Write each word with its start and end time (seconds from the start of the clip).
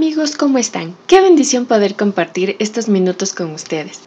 amigos, 0.00 0.34
¿cómo 0.34 0.56
están? 0.56 0.96
Qué 1.06 1.20
bendición 1.20 1.66
poder 1.66 1.94
compartir 1.94 2.56
estos 2.58 2.88
minutos 2.88 3.34
con 3.34 3.50
ustedes. 3.50 4.00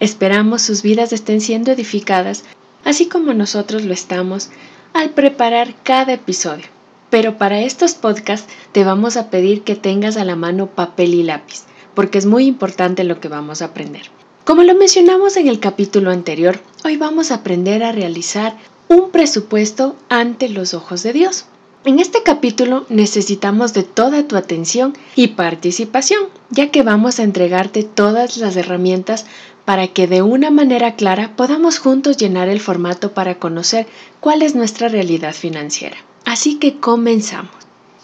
Esperamos 0.00 0.62
sus 0.62 0.80
vidas 0.80 1.12
estén 1.12 1.42
siendo 1.42 1.70
edificadas, 1.70 2.44
así 2.82 3.08
como 3.08 3.34
nosotros 3.34 3.84
lo 3.84 3.92
estamos, 3.92 4.48
al 4.94 5.10
preparar 5.10 5.74
cada 5.82 6.14
episodio. 6.14 6.64
Pero 7.10 7.36
para 7.36 7.60
estos 7.60 7.92
podcasts 7.92 8.50
te 8.72 8.84
vamos 8.84 9.18
a 9.18 9.28
pedir 9.28 9.64
que 9.64 9.76
tengas 9.76 10.16
a 10.16 10.24
la 10.24 10.34
mano 10.34 10.68
papel 10.68 11.12
y 11.12 11.22
lápiz, 11.22 11.64
porque 11.94 12.16
es 12.16 12.24
muy 12.24 12.46
importante 12.46 13.04
lo 13.04 13.20
que 13.20 13.28
vamos 13.28 13.60
a 13.60 13.66
aprender. 13.66 14.10
Como 14.46 14.62
lo 14.62 14.74
mencionamos 14.74 15.36
en 15.36 15.48
el 15.48 15.60
capítulo 15.60 16.10
anterior, 16.10 16.58
hoy 16.86 16.96
vamos 16.96 17.30
a 17.30 17.34
aprender 17.34 17.84
a 17.84 17.92
realizar 17.92 18.56
un 18.88 19.10
presupuesto 19.10 19.94
ante 20.08 20.48
los 20.48 20.72
ojos 20.72 21.02
de 21.02 21.12
Dios. 21.12 21.44
En 21.86 21.98
este 21.98 22.22
capítulo 22.22 22.86
necesitamos 22.88 23.74
de 23.74 23.82
toda 23.82 24.26
tu 24.26 24.36
atención 24.36 24.94
y 25.16 25.28
participación, 25.28 26.22
ya 26.48 26.70
que 26.70 26.82
vamos 26.82 27.18
a 27.18 27.24
entregarte 27.24 27.82
todas 27.82 28.38
las 28.38 28.56
herramientas 28.56 29.26
para 29.66 29.88
que 29.88 30.06
de 30.06 30.22
una 30.22 30.50
manera 30.50 30.94
clara 30.94 31.36
podamos 31.36 31.78
juntos 31.78 32.16
llenar 32.16 32.48
el 32.48 32.60
formato 32.60 33.12
para 33.12 33.38
conocer 33.38 33.86
cuál 34.20 34.40
es 34.40 34.54
nuestra 34.54 34.88
realidad 34.88 35.34
financiera. 35.34 35.98
Así 36.24 36.54
que 36.54 36.80
comenzamos. 36.80 37.52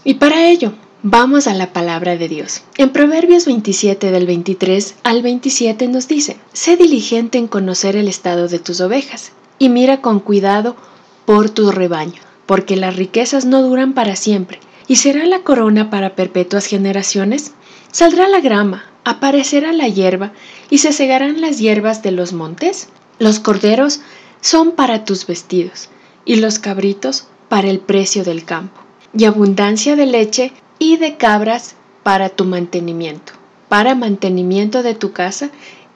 Y 0.05 0.15
para 0.15 0.51
ello, 0.51 0.75
vamos 1.03 1.47
a 1.47 1.55
la 1.55 1.73
palabra 1.73 2.19
de 2.19 2.29
Dios. 2.29 2.61
En 2.77 2.91
Proverbios 2.91 3.47
27 3.47 4.11
del 4.11 4.27
23 4.27 4.97
al 5.05 5.23
27 5.23 5.89
nos 5.89 6.07
dice, 6.07 6.37
sé 6.53 6.77
diligente 6.77 7.39
en 7.39 7.49
conocer 7.49 7.97
el 7.97 8.09
estado 8.09 8.47
de 8.47 8.59
tus 8.59 8.83
ovejas 8.83 9.33
y 9.59 9.71
mira 9.71 10.03
con 10.03 10.21
cuidado 10.21 10.77
por 11.25 11.49
tu 11.49 11.71
rebaño 11.71 12.21
porque 12.51 12.75
las 12.75 12.97
riquezas 12.97 13.45
no 13.45 13.63
duran 13.63 13.93
para 13.93 14.17
siempre, 14.17 14.59
y 14.89 14.97
será 14.97 15.25
la 15.25 15.45
corona 15.45 15.89
para 15.89 16.17
perpetuas 16.17 16.67
generaciones. 16.67 17.53
Saldrá 17.93 18.27
la 18.27 18.41
grama, 18.41 18.87
aparecerá 19.05 19.73
la 19.73 19.87
hierba, 19.87 20.33
y 20.69 20.79
se 20.79 20.93
segarán 20.93 21.41
las 21.41 21.61
hierbas 21.61 22.03
de 22.03 22.11
los 22.11 22.33
montes. 22.33 22.89
Los 23.21 23.39
corderos 23.39 24.01
son 24.41 24.73
para 24.73 25.05
tus 25.05 25.29
vestidos, 25.29 25.91
y 26.25 26.41
los 26.41 26.59
cabritos 26.59 27.29
para 27.49 27.71
el 27.71 27.79
precio 27.79 28.25
del 28.25 28.45
campo, 28.45 28.81
y 29.17 29.27
abundancia 29.27 29.95
de 29.95 30.07
leche 30.07 30.53
y 30.81 30.97
de 30.97 31.17
cabras 31.17 31.77
para 32.03 32.31
tu 32.31 32.47
mantenimiento, 32.47 33.33
para 33.69 33.95
mantenimiento 33.95 34.83
de 34.83 34.97
tu 34.97 35.13
casa 35.13 35.51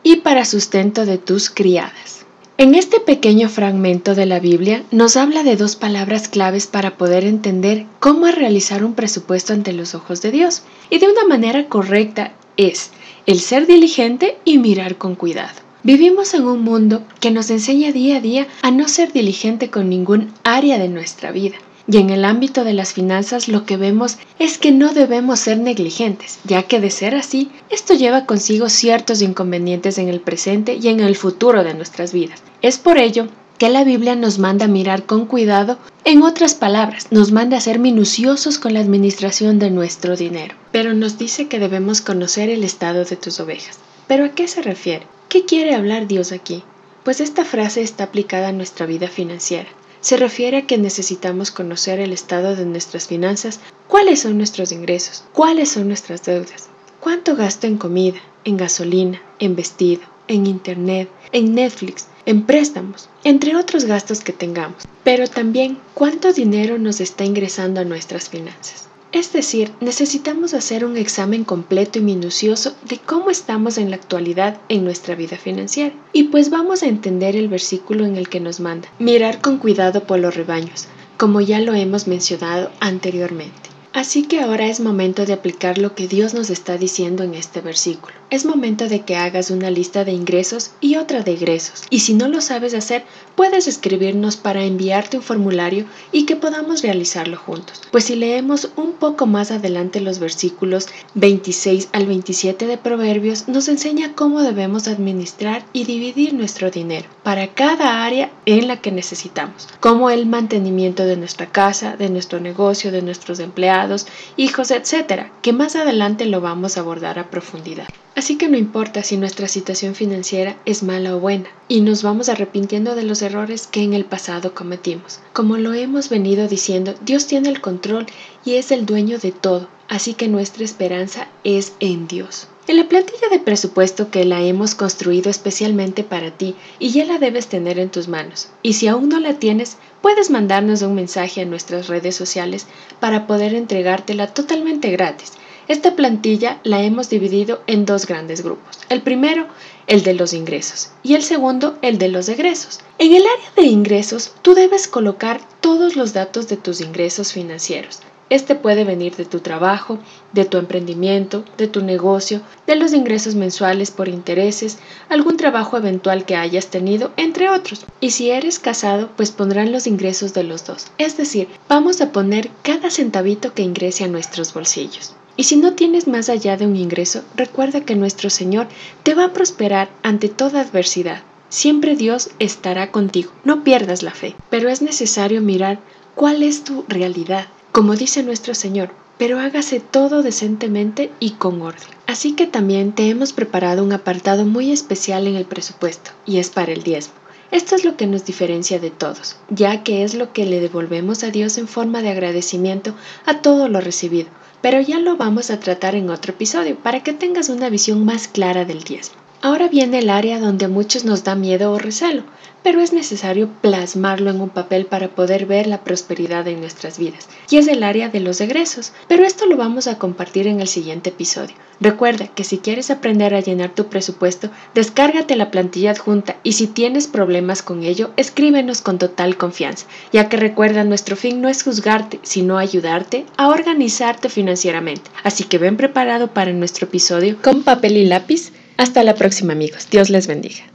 y 0.04 0.18
para 0.18 0.44
sustento 0.44 1.04
de 1.04 1.18
tus 1.18 1.50
criadas. 1.50 2.23
En 2.56 2.76
este 2.76 3.00
pequeño 3.00 3.48
fragmento 3.48 4.14
de 4.14 4.26
la 4.26 4.38
Biblia 4.38 4.84
nos 4.92 5.16
habla 5.16 5.42
de 5.42 5.56
dos 5.56 5.74
palabras 5.74 6.28
claves 6.28 6.68
para 6.68 6.96
poder 6.96 7.24
entender 7.24 7.84
cómo 7.98 8.26
realizar 8.28 8.84
un 8.84 8.94
presupuesto 8.94 9.52
ante 9.52 9.72
los 9.72 9.96
ojos 9.96 10.22
de 10.22 10.30
Dios. 10.30 10.62
Y 10.88 10.98
de 10.98 11.08
una 11.08 11.24
manera 11.24 11.68
correcta 11.68 12.32
es 12.56 12.92
el 13.26 13.40
ser 13.40 13.66
diligente 13.66 14.38
y 14.44 14.58
mirar 14.58 14.98
con 14.98 15.16
cuidado. 15.16 15.60
Vivimos 15.82 16.32
en 16.34 16.44
un 16.44 16.62
mundo 16.62 17.02
que 17.18 17.32
nos 17.32 17.50
enseña 17.50 17.90
día 17.90 18.18
a 18.18 18.20
día 18.20 18.46
a 18.62 18.70
no 18.70 18.86
ser 18.86 19.12
diligente 19.12 19.68
con 19.68 19.88
ningún 19.88 20.32
área 20.44 20.78
de 20.78 20.88
nuestra 20.88 21.32
vida. 21.32 21.56
Y 21.86 21.98
en 21.98 22.08
el 22.08 22.24
ámbito 22.24 22.64
de 22.64 22.72
las 22.72 22.94
finanzas 22.94 23.48
lo 23.48 23.66
que 23.66 23.76
vemos 23.76 24.16
es 24.38 24.56
que 24.56 24.72
no 24.72 24.94
debemos 24.94 25.40
ser 25.40 25.58
negligentes, 25.58 26.38
ya 26.44 26.62
que 26.62 26.80
de 26.80 26.90
ser 26.90 27.14
así, 27.14 27.50
esto 27.68 27.92
lleva 27.92 28.24
consigo 28.24 28.70
ciertos 28.70 29.20
inconvenientes 29.20 29.98
en 29.98 30.08
el 30.08 30.20
presente 30.20 30.78
y 30.80 30.88
en 30.88 31.00
el 31.00 31.14
futuro 31.14 31.62
de 31.62 31.74
nuestras 31.74 32.12
vidas. 32.12 32.42
Es 32.62 32.78
por 32.78 32.96
ello 32.96 33.28
que 33.58 33.68
la 33.68 33.84
Biblia 33.84 34.16
nos 34.16 34.38
manda 34.38 34.66
mirar 34.66 35.04
con 35.04 35.26
cuidado, 35.26 35.78
en 36.04 36.22
otras 36.22 36.54
palabras, 36.54 37.08
nos 37.10 37.32
manda 37.32 37.58
a 37.58 37.60
ser 37.60 37.78
minuciosos 37.78 38.58
con 38.58 38.74
la 38.74 38.80
administración 38.80 39.58
de 39.58 39.70
nuestro 39.70 40.16
dinero. 40.16 40.54
Pero 40.72 40.94
nos 40.94 41.18
dice 41.18 41.48
que 41.48 41.58
debemos 41.58 42.00
conocer 42.00 42.48
el 42.48 42.64
estado 42.64 43.04
de 43.04 43.16
tus 43.16 43.40
ovejas. 43.40 43.78
¿Pero 44.06 44.24
a 44.24 44.30
qué 44.30 44.48
se 44.48 44.62
refiere? 44.62 45.06
¿Qué 45.28 45.44
quiere 45.44 45.74
hablar 45.74 46.06
Dios 46.06 46.32
aquí? 46.32 46.62
Pues 47.04 47.20
esta 47.20 47.44
frase 47.44 47.82
está 47.82 48.04
aplicada 48.04 48.48
a 48.48 48.52
nuestra 48.52 48.86
vida 48.86 49.08
financiera 49.08 49.68
se 50.04 50.18
refiere 50.18 50.58
a 50.58 50.66
que 50.66 50.76
necesitamos 50.76 51.50
conocer 51.50 51.98
el 51.98 52.12
estado 52.12 52.54
de 52.56 52.66
nuestras 52.66 53.06
finanzas, 53.06 53.60
cuáles 53.88 54.20
son 54.20 54.36
nuestros 54.36 54.70
ingresos, 54.70 55.24
cuáles 55.32 55.70
son 55.70 55.88
nuestras 55.88 56.22
deudas, 56.22 56.68
cuánto 57.00 57.34
gasto 57.36 57.66
en 57.66 57.78
comida, 57.78 58.20
en 58.44 58.58
gasolina, 58.58 59.22
en 59.38 59.56
vestido, 59.56 60.02
en 60.28 60.44
internet, 60.44 61.08
en 61.32 61.54
Netflix, 61.54 62.08
en 62.26 62.44
préstamos, 62.44 63.08
entre 63.24 63.56
otros 63.56 63.86
gastos 63.86 64.20
que 64.20 64.34
tengamos, 64.34 64.84
pero 65.04 65.26
también 65.26 65.78
cuánto 65.94 66.34
dinero 66.34 66.76
nos 66.76 67.00
está 67.00 67.24
ingresando 67.24 67.80
a 67.80 67.84
nuestras 67.84 68.28
finanzas. 68.28 68.88
Es 69.14 69.32
decir, 69.32 69.70
necesitamos 69.80 70.54
hacer 70.54 70.84
un 70.84 70.96
examen 70.96 71.44
completo 71.44 72.00
y 72.00 72.02
minucioso 72.02 72.74
de 72.88 72.98
cómo 72.98 73.30
estamos 73.30 73.78
en 73.78 73.90
la 73.90 73.94
actualidad 73.94 74.58
en 74.68 74.82
nuestra 74.82 75.14
vida 75.14 75.36
financiera. 75.36 75.94
Y 76.12 76.24
pues 76.24 76.50
vamos 76.50 76.82
a 76.82 76.88
entender 76.88 77.36
el 77.36 77.46
versículo 77.46 78.04
en 78.04 78.16
el 78.16 78.28
que 78.28 78.40
nos 78.40 78.58
manda, 78.58 78.88
mirar 78.98 79.40
con 79.40 79.58
cuidado 79.58 80.02
por 80.02 80.18
los 80.18 80.34
rebaños, 80.34 80.88
como 81.16 81.40
ya 81.40 81.60
lo 81.60 81.74
hemos 81.74 82.08
mencionado 82.08 82.72
anteriormente. 82.80 83.70
Así 83.92 84.24
que 84.24 84.40
ahora 84.40 84.66
es 84.66 84.80
momento 84.80 85.24
de 85.24 85.34
aplicar 85.34 85.78
lo 85.78 85.94
que 85.94 86.08
Dios 86.08 86.34
nos 86.34 86.50
está 86.50 86.76
diciendo 86.76 87.22
en 87.22 87.34
este 87.34 87.60
versículo. 87.60 88.16
Es 88.34 88.44
momento 88.44 88.88
de 88.88 89.02
que 89.02 89.14
hagas 89.14 89.52
una 89.52 89.70
lista 89.70 90.04
de 90.04 90.10
ingresos 90.10 90.72
y 90.80 90.96
otra 90.96 91.22
de 91.22 91.34
egresos. 91.34 91.84
Y 91.88 92.00
si 92.00 92.14
no 92.14 92.26
lo 92.26 92.40
sabes 92.40 92.74
hacer, 92.74 93.04
puedes 93.36 93.68
escribirnos 93.68 94.36
para 94.36 94.64
enviarte 94.64 95.18
un 95.18 95.22
formulario 95.22 95.84
y 96.10 96.26
que 96.26 96.34
podamos 96.34 96.82
realizarlo 96.82 97.36
juntos. 97.36 97.80
Pues 97.92 98.06
si 98.06 98.16
leemos 98.16 98.70
un 98.74 98.94
poco 98.94 99.26
más 99.26 99.52
adelante 99.52 100.00
los 100.00 100.18
versículos 100.18 100.88
26 101.14 101.90
al 101.92 102.08
27 102.08 102.66
de 102.66 102.76
Proverbios, 102.76 103.46
nos 103.46 103.68
enseña 103.68 104.14
cómo 104.16 104.42
debemos 104.42 104.88
administrar 104.88 105.64
y 105.72 105.84
dividir 105.84 106.34
nuestro 106.34 106.72
dinero 106.72 107.08
para 107.22 107.54
cada 107.54 108.04
área 108.04 108.32
en 108.46 108.66
la 108.66 108.80
que 108.80 108.90
necesitamos, 108.90 109.68
como 109.78 110.10
el 110.10 110.26
mantenimiento 110.26 111.04
de 111.04 111.16
nuestra 111.16 111.46
casa, 111.46 111.96
de 111.96 112.10
nuestro 112.10 112.40
negocio, 112.40 112.90
de 112.90 113.02
nuestros 113.02 113.38
empleados, 113.38 114.08
hijos, 114.36 114.72
etcétera, 114.72 115.30
que 115.40 115.52
más 115.52 115.76
adelante 115.76 116.26
lo 116.26 116.40
vamos 116.40 116.76
a 116.76 116.80
abordar 116.80 117.20
a 117.20 117.30
profundidad. 117.30 117.86
Así 118.16 118.36
que 118.36 118.48
no 118.48 118.56
importa 118.56 119.02
si 119.02 119.16
nuestra 119.16 119.48
situación 119.48 119.96
financiera 119.96 120.56
es 120.64 120.84
mala 120.84 121.16
o 121.16 121.20
buena, 121.20 121.48
y 121.66 121.80
nos 121.80 122.02
vamos 122.02 122.28
arrepintiendo 122.28 122.94
de 122.94 123.02
los 123.02 123.22
errores 123.22 123.66
que 123.66 123.82
en 123.82 123.92
el 123.92 124.04
pasado 124.04 124.54
cometimos. 124.54 125.18
Como 125.32 125.56
lo 125.56 125.74
hemos 125.74 126.08
venido 126.08 126.46
diciendo, 126.46 126.94
Dios 127.04 127.26
tiene 127.26 127.48
el 127.48 127.60
control 127.60 128.06
y 128.44 128.54
es 128.54 128.70
el 128.70 128.86
dueño 128.86 129.18
de 129.18 129.32
todo, 129.32 129.68
así 129.88 130.14
que 130.14 130.28
nuestra 130.28 130.64
esperanza 130.64 131.28
es 131.42 131.72
en 131.80 132.06
Dios. 132.06 132.46
En 132.66 132.78
la 132.78 132.88
plantilla 132.88 133.28
de 133.30 133.40
presupuesto 133.40 134.10
que 134.10 134.24
la 134.24 134.40
hemos 134.40 134.74
construido 134.74 135.28
especialmente 135.28 136.02
para 136.02 136.30
ti 136.30 136.54
y 136.78 136.90
ya 136.90 137.04
la 137.04 137.18
debes 137.18 137.48
tener 137.48 137.78
en 137.78 137.90
tus 137.90 138.08
manos. 138.08 138.48
Y 138.62 138.72
si 138.72 138.86
aún 138.86 139.10
no 139.10 139.20
la 139.20 139.38
tienes, 139.38 139.76
puedes 140.00 140.30
mandarnos 140.30 140.80
un 140.80 140.94
mensaje 140.94 141.42
a 141.42 141.44
nuestras 141.44 141.88
redes 141.88 142.16
sociales 142.16 142.66
para 143.00 143.26
poder 143.26 143.54
entregártela 143.54 144.28
totalmente 144.28 144.90
gratis. 144.90 145.32
Esta 145.68 145.96
plantilla 145.96 146.60
la 146.62 146.82
hemos 146.82 147.10
dividido 147.10 147.62
en 147.66 147.84
dos 147.84 148.06
grandes 148.06 148.42
grupos. 148.42 148.78
El 148.88 149.02
primero, 149.02 149.46
el 149.86 150.02
de 150.02 150.14
los 150.14 150.32
ingresos, 150.32 150.90
y 151.02 151.14
el 151.14 151.22
segundo, 151.22 151.78
el 151.82 151.98
de 151.98 152.08
los 152.08 152.28
egresos. 152.28 152.80
En 152.98 153.14
el 153.14 153.22
área 153.22 153.52
de 153.56 153.62
ingresos, 153.62 154.34
tú 154.42 154.54
debes 154.54 154.88
colocar 154.88 155.40
todos 155.60 155.96
los 155.96 156.12
datos 156.12 156.48
de 156.48 156.56
tus 156.56 156.80
ingresos 156.80 157.32
financieros, 157.32 158.00
este 158.30 158.54
puede 158.54 158.84
venir 158.84 159.14
de 159.16 159.26
tu 159.26 159.40
trabajo, 159.40 159.98
de 160.32 160.46
tu 160.46 160.56
emprendimiento, 160.56 161.44
de 161.58 161.68
tu 161.68 161.82
negocio, 161.82 162.40
de 162.66 162.74
los 162.74 162.94
ingresos 162.94 163.34
mensuales 163.34 163.90
por 163.90 164.08
intereses, 164.08 164.78
algún 165.10 165.36
trabajo 165.36 165.76
eventual 165.76 166.24
que 166.24 166.34
hayas 166.34 166.68
tenido, 166.68 167.12
entre 167.18 167.50
otros. 167.50 167.84
Y 168.00 168.10
si 168.10 168.30
eres 168.30 168.58
casado, 168.58 169.10
pues 169.16 169.30
pondrán 169.30 169.72
los 169.72 169.86
ingresos 169.86 170.32
de 170.32 170.44
los 170.44 170.64
dos. 170.64 170.86
Es 170.96 171.18
decir, 171.18 171.48
vamos 171.68 172.00
a 172.00 172.12
poner 172.12 172.50
cada 172.62 172.90
centavito 172.90 173.52
que 173.52 173.62
ingrese 173.62 174.04
a 174.04 174.08
nuestros 174.08 174.54
bolsillos. 174.54 175.14
Y 175.36 175.44
si 175.44 175.56
no 175.56 175.74
tienes 175.74 176.06
más 176.06 176.28
allá 176.28 176.56
de 176.56 176.66
un 176.66 176.76
ingreso, 176.76 177.22
recuerda 177.36 177.80
que 177.80 177.96
nuestro 177.96 178.30
Señor 178.30 178.68
te 179.02 179.14
va 179.14 179.24
a 179.24 179.32
prosperar 179.32 179.90
ante 180.02 180.28
toda 180.28 180.60
adversidad. 180.60 181.22
Siempre 181.48 181.96
Dios 181.96 182.30
estará 182.38 182.90
contigo, 182.90 183.32
no 183.44 183.64
pierdas 183.64 184.02
la 184.02 184.12
fe, 184.12 184.34
pero 184.50 184.68
es 184.68 184.82
necesario 184.82 185.40
mirar 185.40 185.78
cuál 186.14 186.42
es 186.42 186.64
tu 186.64 186.84
realidad, 186.88 187.46
como 187.72 187.96
dice 187.96 188.22
nuestro 188.22 188.54
Señor, 188.54 188.90
pero 189.18 189.38
hágase 189.38 189.80
todo 189.80 190.22
decentemente 190.22 191.10
y 191.20 191.30
con 191.30 191.62
orden. 191.62 191.88
Así 192.06 192.32
que 192.32 192.46
también 192.46 192.92
te 192.92 193.08
hemos 193.08 193.32
preparado 193.32 193.84
un 193.84 193.92
apartado 193.92 194.44
muy 194.44 194.72
especial 194.72 195.26
en 195.26 195.36
el 195.36 195.44
presupuesto, 195.44 196.10
y 196.26 196.38
es 196.38 196.50
para 196.50 196.72
el 196.72 196.82
diezmo. 196.82 197.14
Esto 197.50 197.76
es 197.76 197.84
lo 197.84 197.96
que 197.96 198.06
nos 198.06 198.24
diferencia 198.24 198.80
de 198.80 198.90
todos, 198.90 199.36
ya 199.48 199.84
que 199.84 200.02
es 200.02 200.14
lo 200.14 200.32
que 200.32 200.46
le 200.46 200.60
devolvemos 200.60 201.22
a 201.22 201.30
Dios 201.30 201.56
en 201.58 201.68
forma 201.68 202.02
de 202.02 202.10
agradecimiento 202.10 202.94
a 203.26 203.42
todo 203.42 203.68
lo 203.68 203.80
recibido, 203.80 204.28
pero 204.64 204.80
ya 204.80 204.98
lo 204.98 205.18
vamos 205.18 205.50
a 205.50 205.60
tratar 205.60 205.94
en 205.94 206.08
otro 206.08 206.32
episodio 206.32 206.78
para 206.78 207.02
que 207.02 207.12
tengas 207.12 207.50
una 207.50 207.68
visión 207.68 208.02
más 208.06 208.28
clara 208.28 208.64
del 208.64 208.82
diezmo. 208.82 209.23
Ahora 209.44 209.68
viene 209.68 209.98
el 209.98 210.08
área 210.08 210.40
donde 210.40 210.64
a 210.64 210.68
muchos 210.68 211.04
nos 211.04 211.22
da 211.22 211.34
miedo 211.34 211.70
o 211.70 211.78
recelo, 211.78 212.22
pero 212.62 212.80
es 212.80 212.94
necesario 212.94 213.50
plasmarlo 213.60 214.30
en 214.30 214.40
un 214.40 214.48
papel 214.48 214.86
para 214.86 215.08
poder 215.08 215.44
ver 215.44 215.66
la 215.66 215.84
prosperidad 215.84 216.48
en 216.48 216.60
nuestras 216.60 216.98
vidas. 216.98 217.28
Y 217.50 217.58
es 217.58 217.68
el 217.68 217.82
área 217.82 218.08
de 218.08 218.20
los 218.20 218.40
egresos, 218.40 218.94
pero 219.06 219.22
esto 219.22 219.44
lo 219.44 219.58
vamos 219.58 219.86
a 219.86 219.98
compartir 219.98 220.46
en 220.46 220.62
el 220.62 220.66
siguiente 220.66 221.10
episodio. 221.10 221.54
Recuerda 221.78 222.28
que 222.28 222.42
si 222.42 222.56
quieres 222.56 222.90
aprender 222.90 223.34
a 223.34 223.40
llenar 223.40 223.74
tu 223.74 223.88
presupuesto, 223.88 224.48
descárgate 224.74 225.36
la 225.36 225.50
plantilla 225.50 225.90
adjunta 225.90 226.36
y 226.42 226.52
si 226.52 226.66
tienes 226.66 227.06
problemas 227.06 227.60
con 227.60 227.82
ello, 227.82 228.12
escríbenos 228.16 228.80
con 228.80 228.96
total 228.96 229.36
confianza, 229.36 229.84
ya 230.10 230.30
que 230.30 230.38
recuerda 230.38 230.84
nuestro 230.84 231.16
fin 231.16 231.42
no 231.42 231.50
es 231.50 231.64
juzgarte, 231.64 232.18
sino 232.22 232.56
ayudarte 232.56 233.26
a 233.36 233.50
organizarte 233.50 234.30
financieramente. 234.30 235.10
Así 235.22 235.44
que 235.44 235.58
ven 235.58 235.76
preparado 235.76 236.28
para 236.28 236.50
nuestro 236.54 236.86
episodio 236.86 237.36
con 237.42 237.62
papel 237.62 237.98
y 237.98 238.06
lápiz. 238.06 238.50
Hasta 238.76 239.04
la 239.04 239.14
próxima 239.14 239.52
amigos. 239.52 239.88
Dios 239.90 240.10
les 240.10 240.26
bendiga. 240.26 240.73